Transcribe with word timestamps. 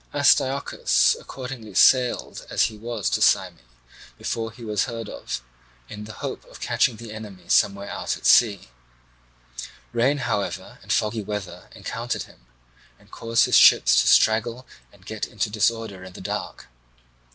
Astyochus 0.15 1.15
accordingly 1.19 1.75
sailed 1.75 2.47
as 2.49 2.63
he 2.63 2.77
was 2.79 3.07
to 3.11 3.21
Syme, 3.21 3.59
before 4.17 4.51
he 4.51 4.65
was 4.65 4.85
heard 4.85 5.07
of, 5.07 5.43
in 5.89 6.05
the 6.05 6.13
hope 6.25 6.43
of 6.45 6.59
catching 6.59 6.95
the 6.95 7.13
enemy 7.13 7.47
somewhere 7.49 7.87
out 7.87 8.17
at 8.17 8.25
sea. 8.25 8.69
Rain, 9.93 10.17
however, 10.17 10.79
and 10.81 10.91
foggy 10.91 11.21
weather 11.21 11.69
encountered 11.75 12.23
him, 12.23 12.47
and 12.97 13.11
caused 13.11 13.45
his 13.45 13.57
ships 13.57 14.01
to 14.01 14.07
straggle 14.07 14.65
and 14.91 15.05
get 15.05 15.27
into 15.27 15.51
disorder 15.51 16.03
in 16.03 16.13
the 16.13 16.19
dark. 16.21 16.67